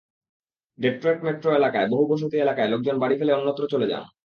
Detroit 0.79 1.19
metro 1.23 1.49
এলাকার 1.55 1.85
বহু 1.93 2.03
বসতি 2.11 2.35
এলাকায় 2.37 2.71
লোকজন 2.73 2.95
বাড়ি 2.99 3.15
ফেলে 3.19 3.31
অন্যত্র 3.33 3.63
চলে 3.73 3.87
যান। 3.91 4.03